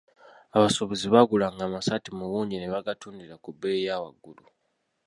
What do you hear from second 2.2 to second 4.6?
bungi ne bagatundira ku bbeeyi ya waggulu.